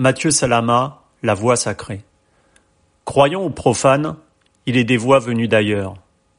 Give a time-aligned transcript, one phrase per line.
[0.00, 2.00] Mathieu Salama, la voix sacrée.
[3.04, 4.16] Croyant ou profane,
[4.64, 5.92] il est des voix venues d'ailleurs,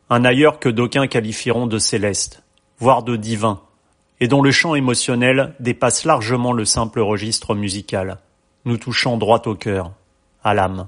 [0.09, 2.41] un ailleurs que d'aucuns qualifieront de céleste,
[2.79, 3.61] voire de divin,
[4.19, 8.17] et dont le chant émotionnel dépasse largement le simple registre musical,
[8.65, 9.91] nous touchant droit au cœur,
[10.43, 10.87] à l'âme.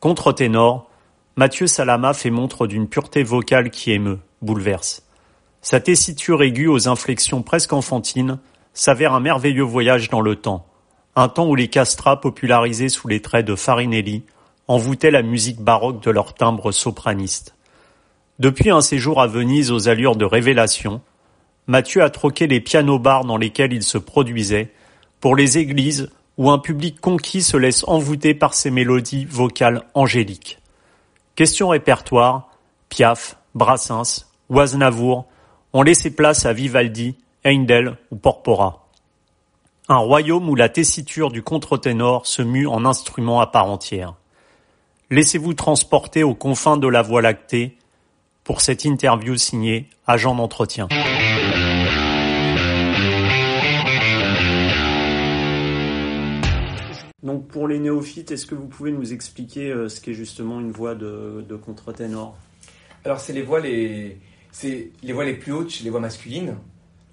[0.00, 0.90] Contre-ténor,
[1.36, 5.02] Mathieu Salama fait montre d'une pureté vocale qui émeut, bouleverse.
[5.62, 8.38] Sa tessiture aiguë aux inflexions presque enfantines
[8.74, 10.66] s'avère un merveilleux voyage dans le temps,
[11.16, 14.24] un temps où les castrats popularisés sous les traits de Farinelli
[14.66, 17.54] envoûtaient la musique baroque de leur timbre sopraniste.
[18.38, 21.00] Depuis un séjour à Venise aux allures de révélation,
[21.66, 24.72] Mathieu a troqué les pianos-bars dans lesquels il se produisait
[25.20, 30.58] pour les églises où un public conquis se laisse envoûter par ses mélodies vocales angéliques.
[31.36, 32.50] Question répertoire,
[32.88, 35.26] Piaf, Brassens ou Aznavour
[35.72, 38.83] ont laissé place à Vivaldi, Heindel ou Porpora.
[39.86, 44.14] Un royaume où la tessiture du contre-ténor se mue en instrument à part entière.
[45.10, 47.76] Laissez-vous transporter aux confins de la Voie lactée
[48.44, 50.88] pour cette interview signée Agent d'entretien.
[57.22, 60.70] Donc pour les néophytes, est-ce que vous pouvez nous expliquer euh, ce qu'est justement une
[60.70, 62.34] voix de, de contre-ténor?
[63.04, 64.16] Alors c'est les voix les
[64.50, 66.56] c'est les voix les plus hautes les voix masculines.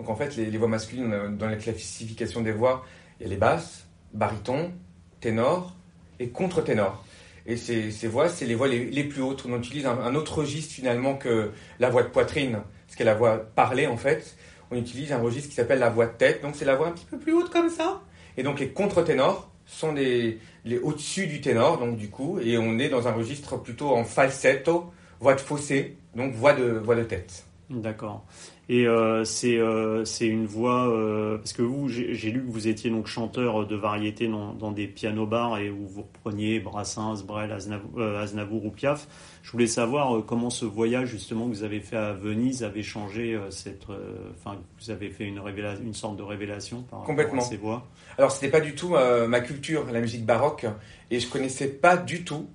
[0.02, 2.83] Donc en fait, les, voix masculines, dans la classification des voix,
[3.19, 3.85] il y a les basses,
[4.16, 4.71] baryton,
[5.19, 5.75] ténor
[6.19, 7.05] et contre-ténor.
[7.45, 9.45] Et ces, voix, c'est les voix les, plus hautes.
[9.47, 13.13] On utilise un, autre registre finalement que la voix de poitrine, ce qui est la
[13.13, 14.35] voix parlée en fait.
[14.72, 16.41] On utilise un registre qui s'appelle la voix de tête.
[16.41, 18.02] Donc c'est la voix un petit peu plus haute comme ça.
[18.38, 22.79] Et donc les contre-ténors sont les, les au-dessus du ténor, donc du coup, et on
[22.79, 27.03] est dans un registre plutôt en falsetto, voix de fossé, donc voix de, voix de
[27.03, 27.45] tête.
[27.69, 28.25] D'accord.
[28.70, 32.90] Et euh, euh, c'est une voix euh, parce que vous j'ai lu que vous étiez
[32.90, 37.52] donc chanteur de variété dans, dans des piano bars et où vous repreniez Brassens, Brel,
[37.52, 39.08] Aznavour, ou Piaf.
[39.44, 43.38] Je voulais savoir comment ce voyage justement que vous avez fait à Venise avait changé
[43.50, 43.88] cette
[44.35, 47.41] enfin vous avez fait une révélation une sorte de révélation par Complètement.
[47.41, 47.88] rapport à ces voix.
[48.18, 48.96] Alors c'était pas du tout
[49.28, 50.66] ma culture la musique baroque
[51.09, 52.47] et je connaissais pas du tout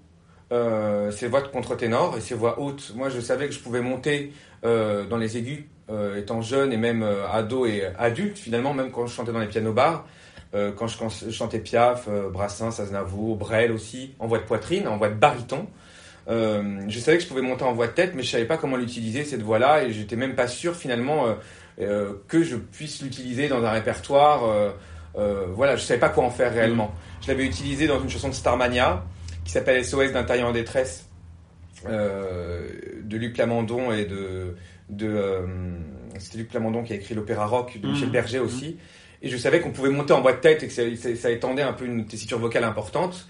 [0.52, 2.92] euh, ces voix de contre-ténor et ces voix hautes.
[2.94, 4.32] Moi, je savais que je pouvais monter
[4.64, 9.06] euh, dans les aigus, euh, étant jeune et même ado et adulte, finalement, même quand
[9.06, 10.06] je chantais dans les pianos-bars,
[10.76, 15.14] quand je, chantais Piaf, Brassens, Aznavour, Brel aussi, en voix de poitrine, en voix de
[15.14, 15.66] baryton.
[16.26, 18.78] je savais que je pouvais monter en voix de tête, mais je savais pas comment
[18.78, 21.26] l'utiliser, cette voix-là, et j'étais même pas sûr, finalement,
[21.76, 24.72] que je puisse l'utiliser dans un répertoire.
[25.14, 26.94] voilà, je savais pas quoi en faire réellement.
[27.20, 29.04] Je l'avais utilisé dans une chanson de Starmania,
[29.46, 31.08] qui s'appelle SOS d'un tailleur en détresse
[31.88, 32.68] euh,
[33.02, 34.56] de Luc Lamandon et de.
[34.88, 35.46] De euh,
[36.18, 38.12] C'était Luc Lamandon qui a écrit l'opéra rock de Michel mmh.
[38.12, 38.70] Berger aussi.
[38.70, 38.76] Mmh.
[39.22, 41.72] Et je savais qu'on pouvait monter en boîte de tête et que ça, étendait un
[41.72, 43.26] peu une tessiture vocale importante.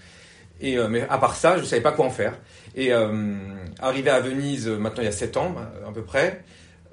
[0.59, 2.39] Et, euh, mais à part ça, je ne savais pas quoi en faire.
[2.75, 2.91] Et
[3.79, 5.55] arrivé à Venise, maintenant il y a 7 ans
[5.87, 6.43] à peu près,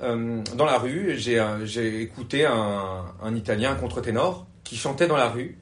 [0.01, 5.59] dans la rue, j'ai écouté un, un Italien, un contre-ténor, qui chantait dans la rue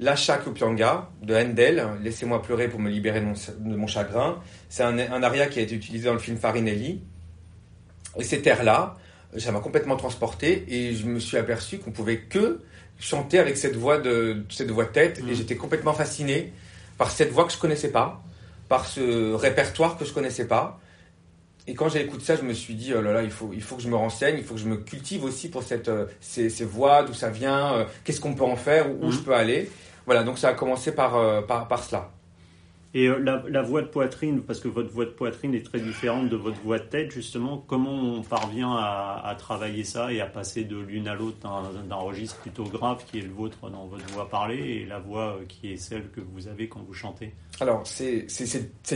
[0.00, 4.40] la Kupianga de Handel, Laissez-moi pleurer pour me libérer de mon, chagrin.
[4.70, 7.02] C'est un, aria qui a été utilisé dans le film Farinelli.
[8.18, 8.96] Et cet air-là,
[9.38, 12.60] ça m'a complètement transporté et je me suis aperçu qu'on pouvait que
[12.98, 15.34] chanter avec cette voix de, cette voix tête et mmh.
[15.34, 16.52] j'étais complètement fasciné
[16.98, 18.22] par cette voix que je connaissais pas,
[18.68, 20.80] par ce répertoire que je connaissais pas.
[21.66, 23.62] Et quand j'ai écouté ça, je me suis dit, oh là là, il faut, il
[23.62, 26.06] faut que je me renseigne, il faut que je me cultive aussi pour cette, euh,
[26.20, 29.12] ces, voix, d'où ça vient, euh, qu'est-ce qu'on peut en faire, où, où mmh.
[29.12, 29.70] je peux aller.
[30.06, 32.10] Voilà, donc ça a commencé par, euh, par, cela.
[32.92, 36.28] Et euh, la, voix de poitrine, parce que votre voix de poitrine est très différente
[36.28, 40.64] de votre voix de tête, justement, comment on parvient à, travailler ça et à passer
[40.64, 44.28] de l'une à l'autre d'un registre plutôt grave qui est le vôtre dans votre voix
[44.28, 47.32] parlée et la voix euh, qui est celle que vous avez quand vous chantez?
[47.60, 48.26] Alors, c'est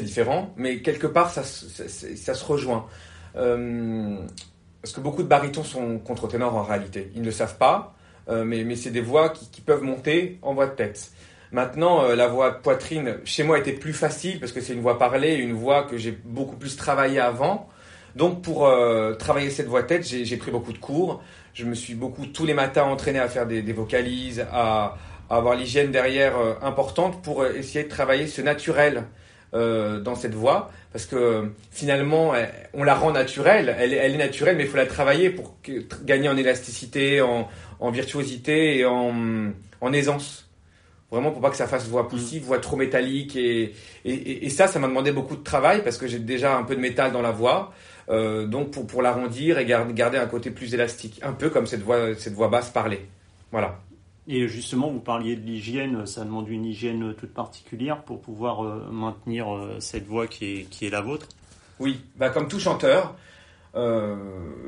[0.03, 2.87] différent, mais quelque part, ça, se rejoint.
[3.33, 7.13] parce que beaucoup de barytons sont contre-ténors en réalité.
[7.15, 7.95] Ils ne le savent pas.
[8.29, 11.11] Euh, mais, c'est des voix qui, peuvent monter en voix de tête.
[11.53, 14.99] Maintenant, euh, la voix poitrine, chez moi, était plus facile parce que c'est une voix
[14.99, 17.69] parlée, une voix que j'ai beaucoup plus travaillée avant.
[18.17, 21.23] Donc, pour euh, travailler cette voix tête, j'ai pris beaucoup de cours.
[21.53, 24.97] Je me suis beaucoup, tous les matins, entraîné à faire des, vocalises, à,
[25.31, 29.05] avoir l'hygiène derrière importante pour essayer de travailler ce naturel
[29.53, 30.71] dans cette voix.
[30.93, 32.35] Parce que finalement,
[32.73, 33.75] on la rend naturelle.
[33.79, 35.57] Elle, est naturelle, mais il faut la travailler pour
[36.05, 39.53] gagner en élasticité, en, virtuosité et en,
[39.93, 40.44] aisance.
[41.15, 42.47] Vraiment pour pas que ça fasse voix poussive, mm.
[42.47, 43.37] voix trop métallique.
[43.37, 43.73] Et,
[44.05, 46.75] et, et ça, ça m'a demandé beaucoup de travail parce que j'ai déjà un peu
[46.75, 47.73] de métal dans la voix.
[48.09, 51.21] Euh, donc pour, pour l'arrondir et garder, garder un côté plus élastique.
[51.23, 53.07] Un peu comme cette voix, cette voix basse parlée.
[53.53, 53.79] Voilà.
[54.27, 59.47] Et justement, vous parliez de l'hygiène, ça demande une hygiène toute particulière pour pouvoir maintenir
[59.81, 61.29] cette voix qui est, qui est la vôtre?
[61.79, 63.15] Oui, bah, comme tout chanteur,
[63.77, 64.15] euh,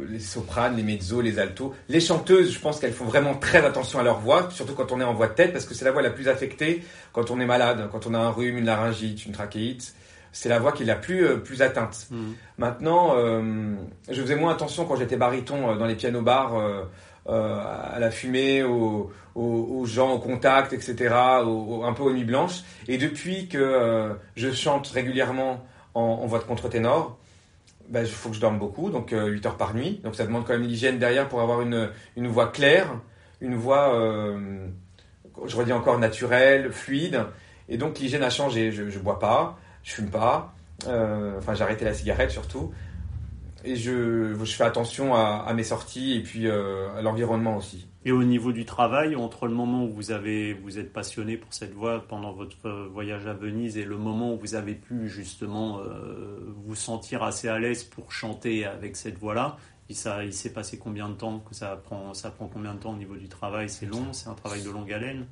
[0.08, 1.73] les sopranes, les mezzos, les altos.
[1.88, 5.00] Les chanteuses, je pense qu'elles font vraiment très attention à leur voix, surtout quand on
[5.00, 6.82] est en voix de tête, parce que c'est la voix la plus affectée
[7.12, 9.94] quand on est malade, quand on a un rhume, une laryngite, une trachéite.
[10.32, 12.08] C'est la voix qui est la plus, euh, plus atteinte.
[12.11, 12.32] Mmh.
[12.58, 13.75] Maintenant, euh,
[14.11, 16.55] je faisais moins attention quand j'étais baryton dans les pianos-bars,
[17.29, 19.12] à la fumée, aux,
[19.85, 22.62] gens au contact, etc., un peu aux nuits blanches.
[22.88, 25.64] Et depuis que je chante régulièrement
[25.94, 27.19] en, en voix de contre-ténor,
[27.88, 30.00] bah, il faut que je dorme beaucoup, donc 8 euh, heures par nuit.
[30.05, 33.00] Donc ça demande quand même l'hygiène derrière pour avoir une, une voix claire,
[33.41, 34.67] une voix, euh,
[35.44, 37.25] je redis encore, naturelle, fluide.
[37.69, 38.73] Et donc l'hygiène a changé.
[38.73, 40.55] Je ne bois pas, je fume pas.
[40.87, 42.73] Euh, enfin, j'ai arrêté la cigarette surtout.
[43.64, 47.88] Et je, je fais attention à, à, mes sorties et puis à l'environnement aussi.
[48.05, 51.53] Et au niveau du travail, entre le moment où vous, avez, vous êtes passionné pour
[51.53, 55.81] cette voix pendant votre voyage à Venise et le moment où vous avez pu justement
[55.81, 59.56] euh, vous sentir assez à l'aise pour chanter avec cette voix-là,
[59.88, 62.93] il, il s'est passé combien de temps que ça prend, ça prend combien de temps
[62.93, 63.69] au niveau du travail?
[63.69, 65.26] C'est long C'est un travail de longue haleine?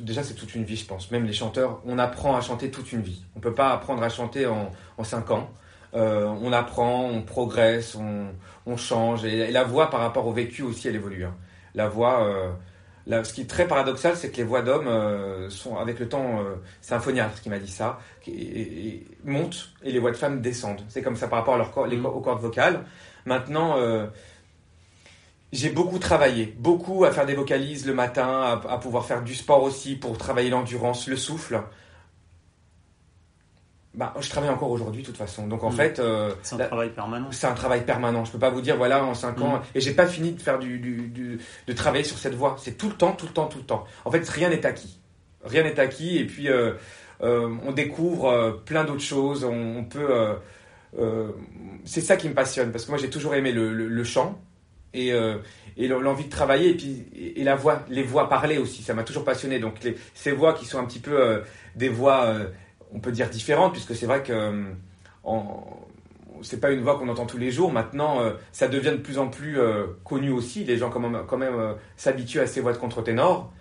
[0.00, 1.10] Déjà, c'est toute une vie, je pense.
[1.10, 3.22] Même les chanteurs, on apprend à chanter toute une vie.
[3.36, 5.50] On ne peut pas apprendre à chanter en, en 5 ans.
[5.94, 8.28] Euh, on apprend, on progresse, on,
[8.66, 9.24] on change.
[9.24, 11.24] Et, la voix, par rapport au vécu aussi, elle évolue.
[11.24, 11.34] Hein
[11.74, 12.24] la voix.
[12.24, 16.08] Euh, ce qui est très paradoxal, c'est que les voix d'hommes euh, sont, avec le
[16.10, 16.44] temps,
[16.82, 20.82] c'est un phoniatre qui m'a dit ça, et, montent et les voix de femmes descendent.
[20.88, 22.04] C'est comme ça par rapport à leur corps, les, mm.
[22.04, 22.84] aux cordes vocales.
[23.24, 23.76] Maintenant,
[25.52, 29.62] j'ai beaucoup travaillé, beaucoup à faire des vocalises le matin, à, pouvoir faire du sport
[29.62, 31.62] aussi pour travailler l'endurance, le souffle
[33.98, 35.48] bah, je travaille encore aujourd'hui de toute façon.
[35.48, 35.76] Donc en mm.
[35.76, 37.32] fait, euh, c'est un travail permanent.
[37.32, 38.24] C'est un travail permanent.
[38.24, 39.62] Je peux pas vous dire voilà en 5 ans mm.
[39.74, 42.54] et j'ai pas fini de faire du, du, de travailler sur cette voie.
[42.60, 43.84] C'est tout le temps, tout le temps, tout le temps.
[44.04, 45.00] En fait, rien n'est acquis.
[45.42, 46.74] Rien n'est acquis et puis euh,
[47.22, 49.42] euh, on découvre plein d'autres choses.
[49.42, 50.36] On, peut.
[51.84, 54.40] c'est ça qui me passionne parce que moi j'ai toujours aimé le, le, chant
[54.94, 55.08] et,
[55.76, 57.04] et l'envie de travailler et puis
[57.36, 58.84] et la voix, les voix parlées aussi.
[58.84, 59.58] Ça m'a toujours passionné.
[59.58, 61.42] Donc les, ces voix qui sont un petit peu
[61.74, 62.32] des voix
[62.92, 64.64] on peut dire différente, puisque c'est vrai que euh,
[66.42, 67.72] c'est pas une voix qu'on entend tous les jours.
[67.72, 70.64] Maintenant, euh, ça devient de plus en plus euh, connu aussi.
[70.64, 73.52] Les gens quand même, quand même s'habituent à ces voix de contre-ténor.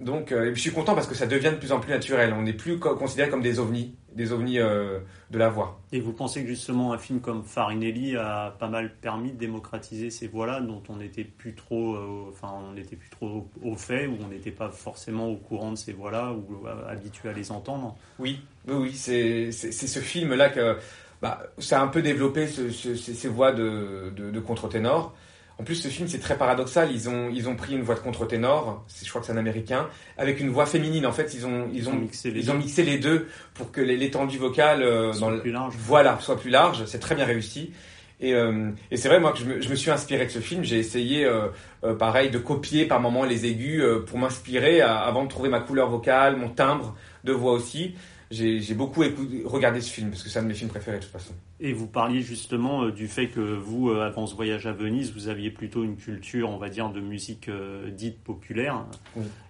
[0.00, 2.34] Donc, je suis content parce que ça devient de plus en plus naturel.
[2.36, 5.80] On n'est plus considéré comme des ovnis, des ovnis de la voix.
[5.92, 10.10] Et vous pensez que justement un film comme Farinelli a pas mal permis de démocratiser
[10.10, 11.96] ces voix-là, dont on n'était plus trop,
[12.28, 15.76] enfin, on n'était plus trop au fait, ou on n'était pas forcément au courant de
[15.76, 17.96] ces voix-là, ou habitué à les entendre?
[18.18, 20.76] Oui, oui, oui, c'est ce film-là que
[21.22, 25.14] bah, ça a un peu développé ces voix de, de, de contre-ténor.
[25.58, 26.90] En plus, ce film, c'est très paradoxal.
[26.92, 29.88] Ils ont, ils ont pris une voix de contre-ténor, je crois que c'est un américain,
[30.18, 31.06] avec une voix féminine.
[31.06, 33.80] En fait, ils ont, ils, ont, mixé, les ils ont mixé les deux pour que
[33.80, 35.74] l'étendue vocale euh, dans le, plus large.
[35.78, 36.84] Voilà, soit plus large.
[36.86, 37.72] C'est très bien réussi.
[38.20, 40.38] Et, euh, et c'est vrai, moi, que je me, je me, suis inspiré de ce
[40.38, 40.64] film.
[40.64, 41.48] J'ai essayé, euh,
[41.84, 45.60] euh pareil, de copier par moments les aigus euh, pour m'inspirer avant de trouver ma
[45.60, 47.94] couleur vocale, mon timbre de voix aussi
[48.34, 51.02] j'ai beaucoup écouté, regardé ce film parce que c'est un de mes films préférés de
[51.02, 51.34] toute façon.
[51.60, 55.12] Et vous parliez justement euh, du fait que vous, euh, avant ce voyage à Venise,
[55.12, 58.84] vous aviez plutôt une culture, on va dire, de musique euh, dite populaire.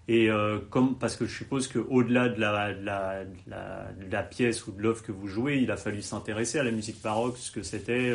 [0.07, 0.29] Et
[0.69, 4.83] comme parce que je suppose qu'au-delà de la, de, la, de, la, pièce ou de
[4.83, 8.13] l'œuvre que vous jouez, il a fallu s'intéresser à la musique baroque, ce que c'était,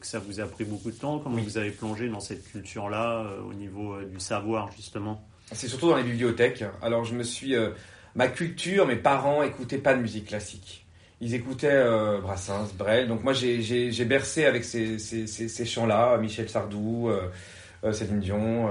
[0.00, 1.18] que ça vous a pris beaucoup de temps.
[1.18, 5.28] Comment vous avez plongé dans cette culture-là au niveau du savoir justement?
[5.52, 6.64] C'est surtout dans les bibliothèques.
[6.80, 7.54] Alors je me suis
[8.16, 10.86] ma culture, mes parents écoutaient pas de musique classique.
[11.20, 13.08] Ils écoutaient euh, Brassens, Brel.
[13.08, 17.30] Donc moi, j'ai bercé avec ces, chants-là, Michel Sardou, euh,
[17.84, 18.70] euh, Céline Dion,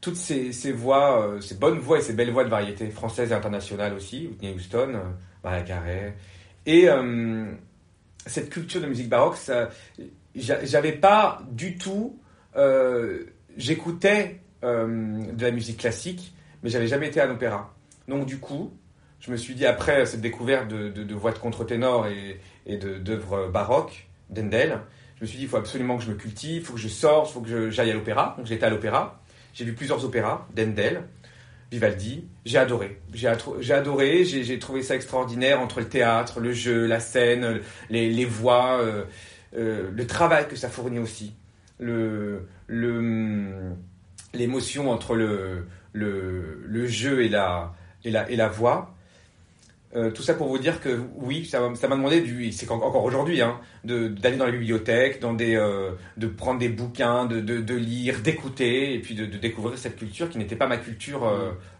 [0.00, 3.34] toutes ces, ces voix, ces bonnes voix et ces belles voix de variété françaises et
[3.34, 5.00] internationales aussi, Whitney Houston,
[5.42, 6.14] Maria Carey.
[6.66, 6.88] Et
[8.26, 9.38] cette culture de musique baroque,
[10.36, 12.18] j'avais pas du tout...
[13.56, 16.32] J'écoutais de la musique classique,
[16.62, 17.74] mais j'avais jamais été à l'opéra.
[18.08, 18.72] Donc du coup,
[19.20, 24.08] je me suis dit, après cette découverte de, voix de contre-ténor et, et d'œuvres baroques,
[24.30, 24.80] d'Endel,
[25.16, 26.88] je me suis dit, il faut absolument que je me cultive, il faut que je
[26.88, 28.34] sorte, il faut que j'aille à l'opéra.
[28.38, 29.20] Donc j'étais à l'opéra,
[29.52, 31.02] j'ai vu plusieurs opéras, d'Endel,
[31.70, 33.00] Vivaldi, j'ai adoré.
[33.12, 33.28] J'ai
[33.74, 37.60] adoré, j'ai trouvé ça extraordinaire entre le théâtre, le jeu, la scène,
[37.90, 39.04] les, voix, euh,
[39.56, 41.34] euh, le travail que ça fournit aussi,
[41.78, 42.46] le
[44.34, 47.74] l'émotion entre le, le jeu et la,
[48.04, 48.94] et la, et la voix.
[49.96, 53.02] Euh, tout ça pour vous dire que oui, ça m'a ça demandé du, c'est encore
[53.02, 57.62] aujourd'hui, hein, d'aller dans la bibliothèque, dans des, euh, de prendre des bouquins, de, de,
[57.62, 61.26] de lire, d'écouter, et puis de, de découvrir cette culture qui n'était pas ma culture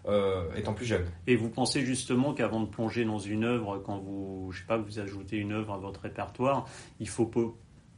[0.07, 1.05] euh, étant plus jeune.
[1.27, 4.79] Et vous pensez justement qu'avant de plonger dans une œuvre, quand vous, je sais pas,
[4.79, 6.67] vous ajoutez une œuvre à votre répertoire,
[7.01, 7.31] il faut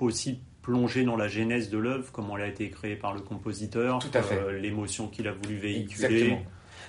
[0.01, 4.01] aussi plonger dans la genèse de l'œuvre, comment elle a été créée par le compositeur,
[4.61, 6.07] l'émotion qu'il a voulu véhiculer.
[6.07, 6.43] Exactement.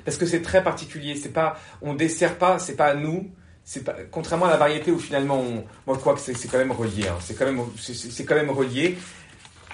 [0.05, 1.15] Parce que c'est très particulier.
[1.15, 3.29] C'est pas, on dessert pas, c'est pas à nous.
[3.63, 5.43] C'est pas, contrairement à la variété où finalement,
[5.85, 7.07] moi je crois que c'est quand même relié.
[7.07, 7.15] hein.
[7.19, 8.97] C'est quand même, c'est- quand même relié.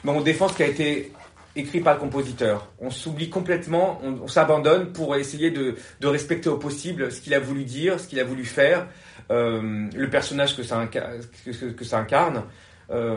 [0.04, 1.12] Mais on défend ce qui a été
[1.56, 2.68] écrit par le compositeur.
[2.80, 7.34] On s'oublie complètement, on, on s'abandonne pour essayer de, de respecter au possible ce qu'il
[7.34, 8.86] a voulu dire, ce qu'il a voulu faire,
[9.32, 12.44] euh, le personnage que ça, inca- que- que ça incarne.
[12.92, 13.16] Euh,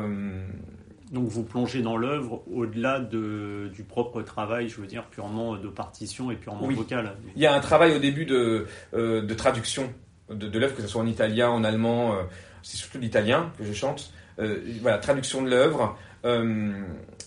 [1.11, 5.69] Donc vous plongez dans l'œuvre au-delà de, du propre travail, je veux dire, purement de
[5.69, 6.75] partition et purement Oui.
[6.77, 7.17] vocal.
[7.35, 9.93] Il y a un travail au début de, euh, de traduction
[10.31, 12.23] de, de l'œuvre, que ce soit en italien, en allemand, euh,
[12.63, 14.13] c'est surtout l'italien que je chante.
[14.39, 16.73] Euh, voilà, traduction de l'œuvre, euh,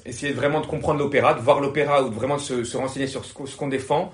[0.05, 3.07] essayer vraiment de comprendre l'opéra, de voir l'opéra ou de vraiment de se, se renseigner
[3.07, 4.13] sur ce qu'on défend.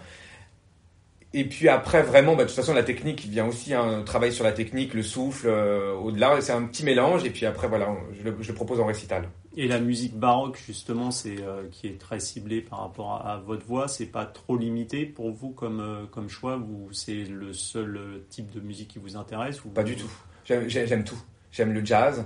[1.33, 4.43] Et puis après, vraiment, bah, de toute façon, la technique vient aussi, un travail sur
[4.43, 7.23] la technique, le souffle, euh, au-delà, c'est un petit mélange.
[7.23, 9.29] Et puis après, voilà, je le, je le propose en récital.
[9.55, 13.37] Et la musique baroque, justement, c'est euh, qui est très ciblée par rapport à, à
[13.37, 17.53] votre voix, c'est pas trop limité pour vous comme, euh, comme choix Vous, c'est le
[17.53, 20.11] seul type de musique qui vous intéresse ou Pas du tout.
[20.45, 21.21] J'aime tout.
[21.51, 22.25] J'aime le jazz,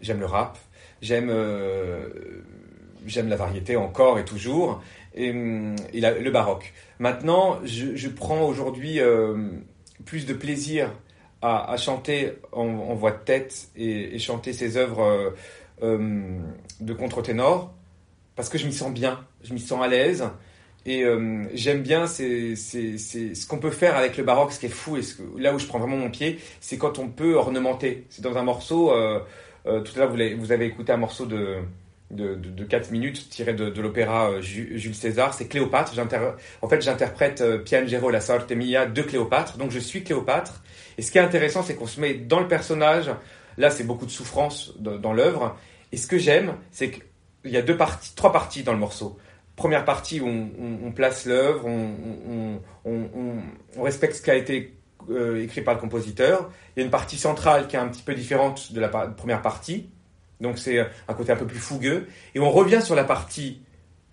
[0.00, 0.58] j'aime le rap,
[1.02, 1.30] j'aime
[3.06, 4.82] j'aime la variété encore et toujours,
[5.14, 6.72] et, hum, le baroque.
[6.98, 9.50] Maintenant, je, prends aujourd'hui euh,
[10.04, 10.90] plus de plaisir
[11.42, 15.30] à, chanter en, voix de tête et, chanter ces œuvres euh,
[15.82, 16.38] euh,
[16.80, 17.72] de contre-ténor
[18.36, 20.24] parce que je m'y sens bien, je m'y sens à l'aise.
[20.86, 24.70] Et euh, j'aime bien c'est, ce qu'on peut faire avec le baroque, ce qui est
[24.70, 25.02] fou, et
[25.38, 28.06] là où je prends vraiment mon pied, c'est quand on peut ornementer.
[28.08, 29.20] C'est dans un morceau, euh,
[29.64, 31.58] tout à l'heure vous avez écouté un morceau de,
[32.10, 35.94] de, de, de 4 minutes tiré de, l'opéra euh, Ju- Jules César, c'est Cléopâtre.
[36.62, 40.62] En fait, j'interprète euh, Piangero la sorte mia de Cléopâtre, donc je suis Cléopâtre.
[40.98, 43.10] Et ce qui est intéressant, c'est qu'on se met dans le personnage.
[43.58, 45.56] Là, c'est beaucoup de souffrance dans, l'œuvre.
[45.92, 49.18] Et ce que j'aime, c'est qu'il y a deux parties, trois parties dans le morceau.
[49.56, 52.60] Première partie où on, place l'œuvre, on,
[53.82, 54.74] respecte ce qui a été
[55.10, 56.50] euh, écrit par le compositeur.
[56.74, 59.42] Il y a une partie centrale qui est un petit peu différente de la première
[59.42, 59.90] partie.
[60.40, 62.06] Donc c'est un côté un peu plus fougueux.
[62.34, 63.60] Et on revient sur la partie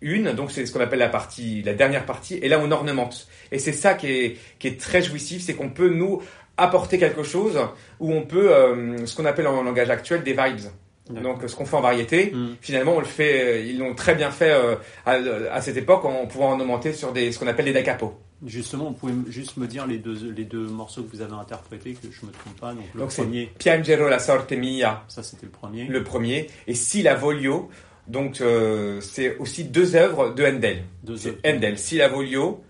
[0.04, 3.28] 1, donc c'est ce qu'on appelle la partie, la dernière partie, et là on ornemente.
[3.52, 6.22] Et c'est ça qui est, qui est très jouissif, c'est qu'on peut nous
[6.58, 7.60] apporter quelque chose
[8.00, 10.68] où on peut, euh, ce qu'on appelle en langage actuel, des vibes.
[11.10, 12.56] Donc ce qu'on fait en variété, Mm.
[12.60, 15.14] finalement on le fait, euh, ils l'ont très bien fait euh, à,
[15.54, 18.20] à cette époque en pouvant ornementer sur des, ce qu'on appelle des da capo.
[18.46, 21.94] Justement, vous pouvez juste me dire les deux, les deux morceaux que vous avez interprétés,
[21.94, 22.74] que je me trompe pas.
[22.74, 25.86] Donc le Donc premier, Piangero la sorte mia, ça c'était le premier.
[25.86, 27.70] le premier, et Si la Voglio,
[28.08, 30.84] donc euh, c'est aussi deux œuvres de Handel.
[31.04, 31.40] Deux autres.
[31.46, 32.64] Handel, Si la Voglio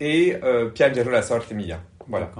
[0.00, 1.78] et euh, Piangero la sorte mia.
[2.08, 2.30] Voilà.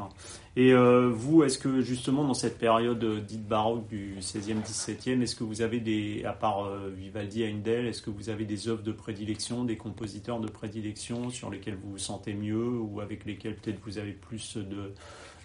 [0.55, 5.23] Et euh, vous, est-ce que justement dans cette période euh, dite baroque du 16e, 17e,
[5.23, 8.69] est-ce que vous avez des, à part euh, Vivaldi, Handel, est-ce que vous avez des
[8.69, 13.25] œuvres de prédilection, des compositeurs de prédilection sur lesquels vous vous sentez mieux ou avec
[13.25, 14.93] lesquels peut-être vous avez plus de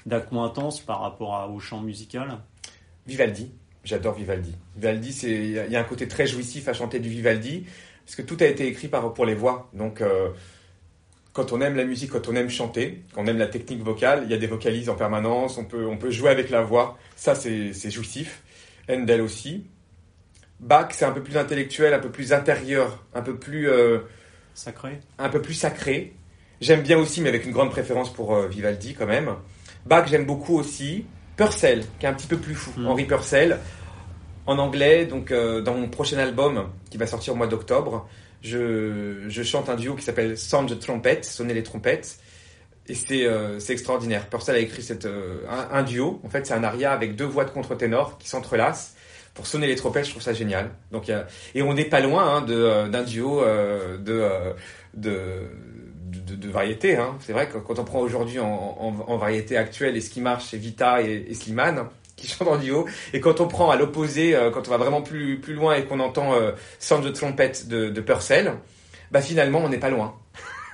[0.05, 2.39] d'acquaintance par rapport au chant musical?
[3.05, 3.49] Vivaldi,
[3.85, 4.55] j'adore Vivaldi.
[4.75, 7.65] Vivaldi, il y, a- un côté très jouissif à chanter du Vivaldi
[8.05, 9.69] parce que tout a été écrit pour les voix.
[9.73, 10.29] Donc euh,
[11.37, 14.21] quand on aime la musique, quand on aime chanter, quand on aime la technique vocale,
[14.25, 16.97] il y a des vocalises en permanence, on peut, on peut jouer avec la voix.
[17.15, 18.41] Ça, c'est jouissif.
[18.89, 19.67] Handel aussi.
[20.59, 23.99] Bach, c'est un peu plus intellectuel, un peu plus intérieur, un peu plus, euh,
[24.55, 26.15] Sacré un peu plus sacré.
[26.59, 29.35] J'aime bien aussi, mais avec une grande préférence pour euh, Vivaldi quand même.
[29.85, 31.05] Bach, j'aime beaucoup aussi.
[31.35, 32.71] Purcell, qui est un petit peu plus fou.
[32.79, 32.87] Mm.
[32.87, 33.59] Henri Purcell,
[34.47, 38.09] en anglais, donc euh, dans mon prochain album qui va sortir au mois d'octobre,
[38.41, 42.19] je, je chante un duo qui s'appelle Sound the Trumpet, sonner les trompettes.
[42.89, 44.29] Et c'est euh, c'est extraordinaire.
[44.29, 46.21] Purcell a écrit cette, euh, un, duo.
[46.23, 48.95] En fait, c'est un aria avec deux voix de contre-ténor qui s'entrelacent
[49.33, 50.05] pour sonner les trompettes.
[50.05, 50.71] Je trouve ça génial.
[50.91, 51.11] Donc,
[51.53, 53.97] et on n'est pas loin hein, euh, d'un duo de,
[54.93, 55.19] de,
[56.07, 56.95] de, de variété.
[56.95, 57.17] Hein.
[57.19, 60.21] C'est vrai que quand on prend aujourd'hui en, en, en variété actuelle, et ce qui
[60.21, 62.85] marche, c'est Vita et, et Slimane qui chantent en duo.
[63.13, 66.01] Et quand on prend à l'opposé, euh, quand on va vraiment plus, loin et qu'on
[66.01, 68.55] entend euh, Sound the Trumpet de, Purcell,
[69.11, 70.15] bah finalement, on n'est pas loin.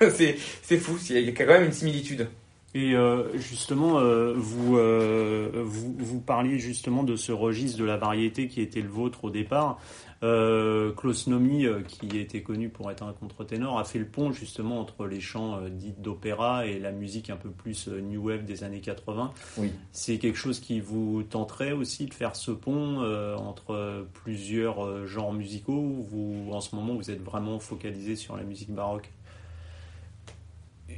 [0.10, 2.28] c'est fou, il y a quand même une similitude.
[2.74, 7.96] Et euh, justement, euh, vous, euh, vous, vous parliez justement de ce registre de la
[7.96, 9.80] variété qui était le vôtre au départ.
[10.22, 15.06] Klaus Nomi, qui était connu pour être un contre-ténor, a fait le pont justement entre
[15.06, 19.34] les chants dits d'opéra et la musique un peu plus new wave des années 80.
[19.58, 19.70] Oui.
[19.92, 23.02] C'est quelque chose qui vous tenterait aussi de faire ce pont
[23.36, 28.44] entre plusieurs genres musicaux ou vous, en ce moment, vous êtes vraiment focalisé sur la
[28.44, 29.12] musique baroque?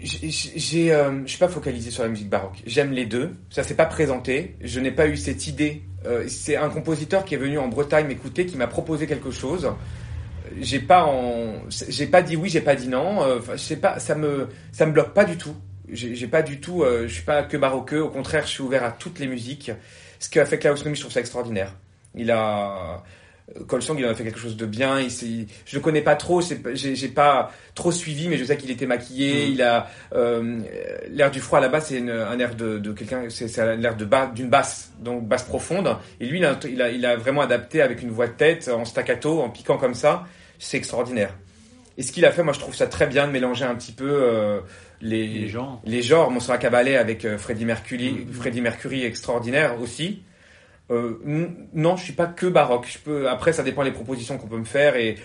[0.03, 2.63] J'ai, euh, suis pas focalisé sur la musique baroque.
[2.67, 3.35] J'aime les deux.
[3.51, 4.57] Ça s'est pas présenté.
[4.61, 5.83] Je n'ai pas eu cette idée.
[6.05, 9.73] Euh, c'est un compositeur qui est venu en Bretagne m'écouter, qui m'a proposé quelque chose.
[10.61, 11.11] J'ai pas
[11.89, 13.23] j'ai pas dit oui, j'ai pas dit non.
[13.23, 15.57] Euh, je sais pas, ça me, ça me bloque pas du tout.
[15.89, 16.83] J'ai pas du tout.
[16.83, 18.03] euh, je suis pas que baroqueux.
[18.03, 19.71] Au contraire, je suis ouvert à toutes les musiques.
[20.19, 21.75] Ce qu'a fait Klaus Nomi, je trouve ça extraordinaire.
[22.15, 23.03] Il a
[23.69, 25.01] Colsong, il en a fait quelque chose de bien.
[25.01, 26.41] Il, je le connais pas trop,
[26.75, 29.47] j'ai pas trop suivi, mais je sais qu'il était maquillé.
[29.47, 29.53] Mm.
[29.53, 30.61] Il a euh,
[31.11, 34.49] l'air du froid là-bas, c'est un air de, de quelqu'un, c'est l'air de bas, d'une
[34.51, 35.97] basse, donc basse profonde.
[36.21, 38.69] Et lui, il a, il a, il a vraiment adapté avec une voix de tête
[38.69, 40.25] en staccato, en piquant comme ça.
[40.59, 41.35] C'est extraordinaire.
[41.99, 43.93] Et ce qu'il a fait, moi, je trouve ça très bien de mélanger un petit
[43.93, 44.61] peu euh,
[45.01, 48.33] les, Les genres les genres, Monserrat Caballé avec euh, Freddie Mercury, Mhm.
[48.33, 50.23] Freddie Mercury extraordinaire aussi.
[50.91, 51.19] Euh,
[51.75, 52.87] non, je suis pas que baroque.
[52.89, 55.17] Je peux, après, ça dépend des propositions qu'on peut me faire et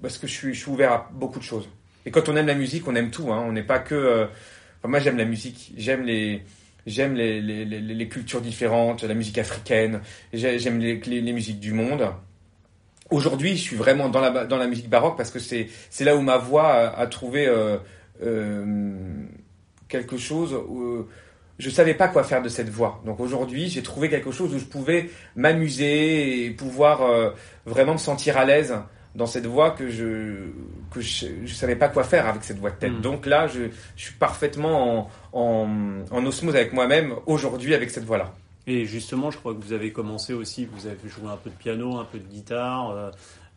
[0.00, 1.68] parce que je suis, ouvert à beaucoup de choses.
[2.06, 3.32] Et quand on aime la musique, on aime tout.
[3.32, 3.44] Hein.
[3.46, 3.94] On n'est pas que.
[3.94, 4.26] euh,
[4.84, 5.72] moi, j'aime la musique.
[5.76, 6.42] J'aime les,
[6.86, 10.00] j'aime les, les, cultures différentes, la musique africaine.
[10.32, 12.06] J'ai- J'aime les, musiques du monde.
[13.10, 16.14] Aujourd'hui, je suis vraiment dans la, dans la musique baroque parce que c'est, c'est là
[16.14, 17.78] où ma voix a, trouvé euh,
[19.88, 20.54] quelque chose.
[21.58, 23.00] Je savais pas quoi faire de cette voix.
[23.04, 27.30] Donc aujourd'hui, j'ai trouvé quelque chose où je pouvais m'amuser et pouvoir euh,
[27.66, 28.74] vraiment me sentir à l'aise
[29.14, 30.50] dans cette voix que je
[30.90, 32.92] que je, je savais pas quoi faire avec cette voix de tête.
[32.92, 33.00] Mm.
[33.00, 33.62] Donc là, je,
[33.96, 38.32] je suis parfaitement en, en, en osmose avec moi-même aujourd'hui avec cette voix-là.
[38.66, 41.54] Et justement, je crois que vous avez commencé aussi, vous avez joué un peu de
[41.56, 42.90] piano, un peu de guitare.
[42.90, 43.10] euh,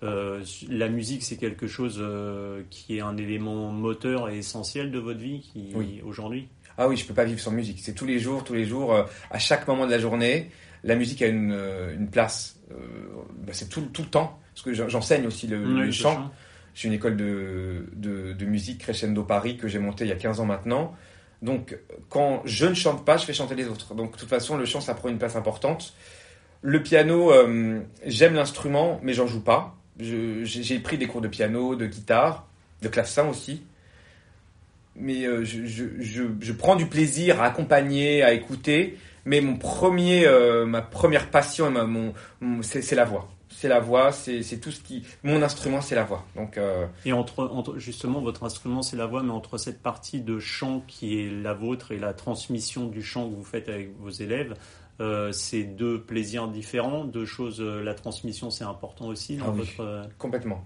[0.04, 4.98] euh, la musique, c'est quelque chose euh, qui est un élément moteur et essentiel de
[5.00, 6.02] votre vie qui, Oui.
[6.04, 6.48] aujourd'hui?
[6.84, 7.80] Ah oui, je peux pas vivre sans musique.
[7.82, 10.50] C'est tous les jours, tous les jours, euh, à chaque moment de la journée.
[10.84, 12.56] La musique a une, euh, une place.
[12.72, 12.76] Euh,
[13.46, 14.40] bah, c'est tout, tout le temps.
[14.56, 15.58] Parce que j'en- j'enseigne aussi le,
[15.92, 16.16] chant.
[16.16, 16.32] sens.
[16.74, 20.16] J'ai une école de, de, de musique Crescendo Paris que j'ai montée il y a
[20.16, 20.96] 15 ans maintenant.
[21.44, 21.78] Donc,
[22.10, 23.94] quand je ne chante pas, je fais chanter les autres.
[23.94, 25.94] Donc, de toute façon, le chant, ça prend une place importante.
[26.64, 29.76] Le piano, euh, j'aime l'instrument, mais j'en joue pas.
[30.00, 32.48] J'ai pris des cours de piano, de guitare,
[32.82, 33.62] de clavecin aussi.
[34.96, 38.98] Mais euh, je, je, je, je prends du plaisir à accompagner, à écouter.
[39.26, 43.30] Mais mon premier, euh, ma première passion, ma- mon, mon- c'est la voix.
[43.50, 45.04] C'est la voix, c'est tout ce qui.
[45.24, 46.26] Mon instrument, c'est la voix.
[46.36, 50.22] Donc, euh, Et entre, entre- justement, votre instrument, c'est la voix, mais entre cette partie
[50.22, 53.92] de chant qui est la vôtre et la transmission du chant que vous faites avec
[54.00, 54.56] vos élèves,
[55.00, 57.62] euh, c'est deux plaisirs différents, deux choses.
[57.62, 59.60] euh, la transmission, c'est important aussi dans Ah oui.
[59.78, 60.10] votre.
[60.18, 60.66] Complètement.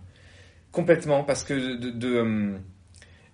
[0.71, 2.53] Complètement, parce que de, de,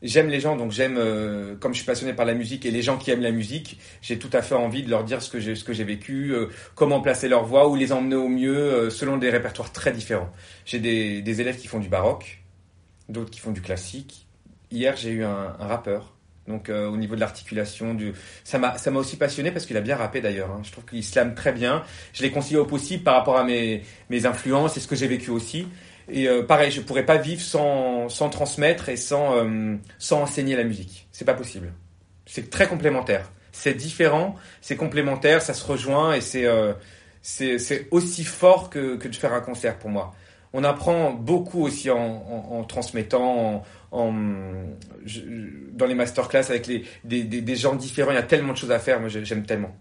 [0.01, 2.81] j'aime les gens, donc j'aime, euh, comme je suis passionné par la musique et les
[2.81, 5.39] gens qui aiment la musique, j'ai tout à fait envie de leur dire ce que
[5.39, 9.29] j'ai, vécu, euh, comment placer leur voix, où les emmener au mieux, euh, selon des
[9.29, 10.31] répertoires très différents.
[10.65, 12.43] J'ai des, élèves qui font du baroque,
[13.09, 14.27] d'autres qui font du classique.
[14.71, 16.13] Hier, j'ai eu un, rappeur.
[16.47, 18.13] Donc au niveau de l'articulation, du...
[18.43, 20.49] ça m'a aussi passionné parce qu'il a bien rappé d'ailleurs.
[20.51, 20.61] hein.
[20.63, 21.83] Je trouve qu'il slame très bien.
[22.13, 23.83] Je l'ai conseillé au possible par rapport à mes
[24.25, 25.67] influences et ce que j'ai vécu aussi.
[26.13, 30.55] Et euh, pareil, je pourrais pas vivre sans, sans transmettre et sans, euh, sans enseigner
[30.57, 31.07] la musique.
[31.11, 31.71] C'est pas possible.
[32.25, 33.31] C'est très complémentaire.
[33.53, 36.73] C'est différent, c'est complémentaire, ça se rejoint et c'est euh,
[37.91, 40.13] aussi fort que, que de faire un concert pour moi.
[40.53, 41.97] On apprend beaucoup aussi en,
[42.51, 44.13] en, transmettant, en,
[45.73, 48.11] dans les masterclass avec les, des, des, des gens différents.
[48.11, 48.99] Il y a tellement de choses à faire.
[48.99, 49.73] Moi, j'ai- j'aime tellement.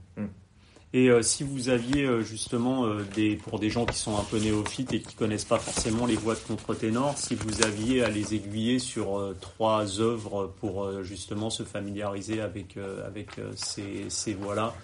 [0.92, 4.24] Et euh, si vous aviez euh, justement euh, des pour des gens qui sont un
[4.24, 8.08] peu néophytes et qui connaissent pas forcément les voix de contre-ténor, si vous aviez à
[8.08, 12.76] les aiguiller sur trois œuvres pour justement se familiariser avec
[13.06, 14.74] avec ces, ces voix-là,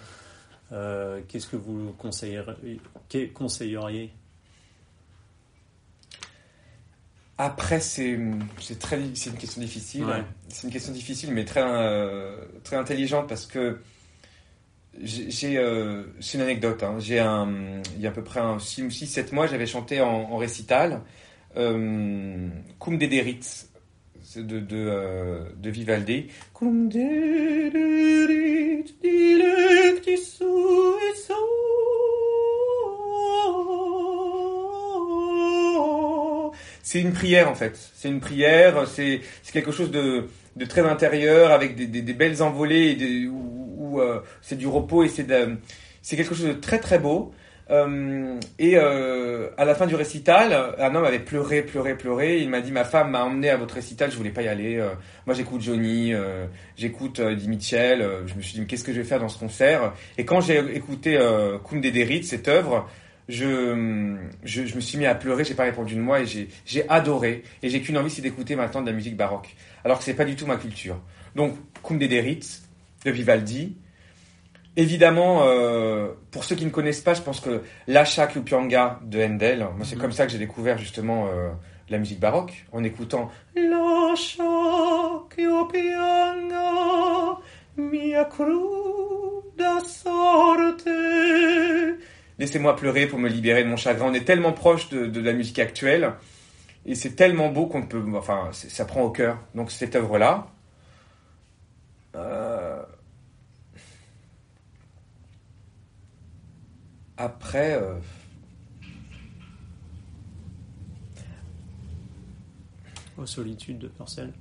[1.27, 2.79] qu'est-ce que vous conseilleriez,
[7.37, 8.17] Après, c'est
[8.79, 10.05] très c'est une question difficile.
[10.05, 10.23] Ouais.
[10.47, 11.65] C'est une question difficile, mais très
[12.63, 13.81] très intelligente parce que
[15.01, 16.83] j'ai euh, une anecdote.
[16.83, 16.95] hein.
[16.99, 17.49] J'ai un
[17.95, 21.01] il y a à peu près un 6 7 mois, j'avais chanté en, récital
[21.55, 22.47] euh,
[22.79, 23.39] Cum Dederit
[24.35, 26.27] de euh, de Vivaldi.
[26.53, 28.67] Cum dederit.
[36.83, 37.77] C'est une prière en fait.
[37.95, 38.87] C'est une prière.
[38.87, 43.29] C'est quelque chose de, de très intérieur avec des, des, belles envolées et des-
[43.99, 45.27] euh, c'est du repos et c'est
[46.01, 47.33] c'est quelque chose de très très beau.
[47.69, 52.39] Euh, et euh, à la fin du récital, un homme avait pleuré, pleuré, pleuré.
[52.39, 54.83] Il m'a dit ma femme m'a emmené à votre récital, je voulais pas y aller.
[55.25, 56.13] Moi j'écoute Johnny,
[56.75, 58.07] j'écoute Eddie Mitchell.
[58.25, 59.93] Je me suis dit mais qu'est-ce que je vais faire dans ce concert?
[60.17, 62.89] Et quand j'ai écouté euh, Kunde Derit, cette œuvre,
[63.27, 65.43] je, je, me suis mis à pleurer.
[65.43, 67.43] J'ai pas répondu de moi et j'ai adoré.
[67.63, 70.25] Et j'ai qu'une envie, c'est d'écouter maintenant de la musique baroque, alors que c'est pas
[70.25, 71.01] du tout ma culture.
[71.35, 72.61] Donc Kunde Derit
[73.03, 73.75] de Vivaldi.
[74.79, 79.59] Évidemment, euh, pour ceux qui ne connaissent pas, je pense que l'Acha Kyupyanga de Handel,
[79.75, 80.01] moi c'est Mhm.
[80.03, 81.49] comme ça que j'ai découvert justement euh,
[81.89, 84.43] la musique baroque, en écoutant L'Acha
[85.35, 86.69] Kyupyanga,
[87.75, 90.87] mia cruda sorte.
[92.39, 94.05] Laissez-moi pleurer pour me libérer de mon chagrin.
[94.09, 96.13] On est tellement proche de, de la musique actuelle
[96.85, 99.39] et c'est tellement beau qu'on peut, enfin, ça prend au cœur.
[99.55, 100.45] Donc cette œuvre-là.
[102.15, 102.56] Euh,
[107.17, 107.95] Après, euh,
[113.17, 114.31] Aux solitudes de Purcell.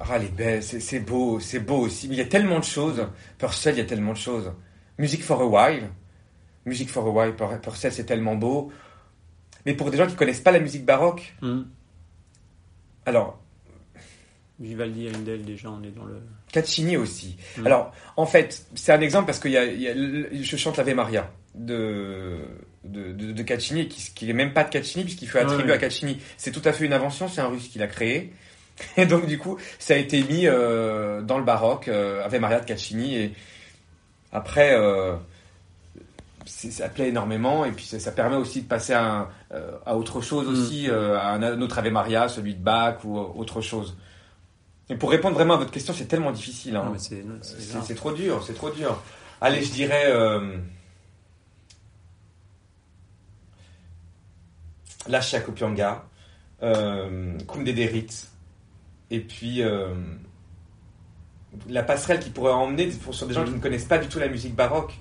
[0.00, 2.08] ah, les belles, c'est beau, c'est beau aussi.
[2.08, 3.06] Mais il y a tellement de choses.
[3.38, 4.52] Purcell, il y a tellement de choses.
[4.98, 5.90] Music for a While.
[6.64, 8.72] Music for a While, Pur- Purcell, c'est tellement beau.
[9.64, 11.62] Mais pour des gens qui connaissent pas la musique baroque, Hmm.
[13.04, 13.38] alors,
[14.58, 16.20] Vivaldi, Handel, déjà, on est dans le.
[16.50, 17.36] Caccini aussi.
[17.58, 17.66] Mm.
[17.66, 20.56] Alors, en fait, c'est un exemple parce que y a, il y a le- je
[20.56, 22.36] chante l'Ave Maria de,
[22.84, 25.72] de, de, de Caccini, qui, qui est même pas de Caccini, puisqu'il fait attribuer Ouais.
[25.72, 26.20] à Caccini.
[26.36, 28.32] C'est tout à fait une invention, c'est un russe qui l'a créé.
[28.96, 32.60] Et donc, du coup, ça a été mis euh, dans le baroque, euh, Ave Maria
[32.60, 33.16] de Caccini.
[33.16, 33.32] Et
[34.32, 35.14] après, euh,
[36.44, 37.64] ça plaît énormément.
[37.64, 40.50] Et puis, ça, ça permet aussi de passer à, un- euh, à autre chose Mm.
[40.52, 43.96] aussi, à un, autre Ave Maria, celui de Bach ou autre chose.
[44.88, 46.76] Et pour répondre vraiment à votre question, c'est tellement difficile.
[46.76, 46.92] hein.
[47.00, 49.02] C'est trop dur, c'est trop dur.
[49.40, 50.04] Allez, je dirais.
[55.06, 55.10] Euh...
[55.12, 56.04] La Shakopyanga,
[56.62, 58.06] euh, Derit,
[59.10, 59.94] et puis euh,
[61.68, 64.28] la passerelle qui pourrait emmener sur des gens qui ne connaissent pas du tout la
[64.28, 64.94] musique baroque.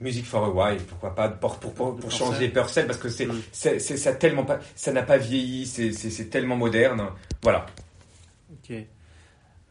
[0.00, 2.18] Music for a while, pourquoi pas, pour, pour, pour, pour Purcell.
[2.26, 3.78] changer Purcell, parce que c'est, Mm.
[3.78, 7.06] ça, a tellement pas, ça n'a pas vieilli, c'est tellement moderne.
[7.42, 7.66] Voilà.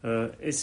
[0.04, 0.08] Ok.
[0.08, 0.60] Euh, Est-ce